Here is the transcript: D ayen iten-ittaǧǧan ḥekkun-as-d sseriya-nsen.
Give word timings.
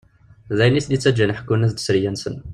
D 0.57 0.59
ayen 0.63 0.79
iten-ittaǧǧan 0.79 1.33
ḥekkun-as-d 1.37 1.79
sseriya-nsen. 1.81 2.35